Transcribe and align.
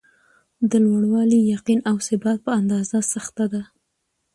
د 0.69 0.71
لوړوالي 0.85 1.39
،یقین 1.53 1.79
او 1.89 1.95
ثبات 2.07 2.37
په 2.45 2.51
اندازه 2.59 2.97
سخته 3.13 3.43
وي. 3.51 3.63